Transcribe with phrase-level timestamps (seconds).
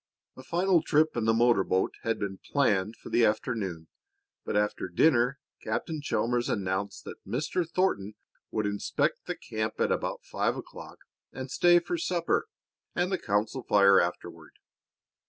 [0.35, 3.87] A final trip in the motor boat had been planned for the afternoon,
[4.43, 7.69] but after dinner Captain Chalmers announced that Mr.
[7.69, 8.15] Thornton
[8.49, 10.97] would inspect the camp at about five o'clock,
[11.31, 12.47] and stay for supper
[12.95, 14.53] and the council fire afterward.